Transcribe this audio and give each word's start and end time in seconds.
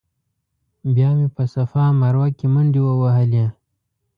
بیا 0.93 1.09
مې 1.17 1.27
په 1.35 1.43
صفا 1.53 1.85
مروه 2.01 2.27
کې 2.37 2.47
منډې 2.53 2.81
ووهلې. 2.83 3.45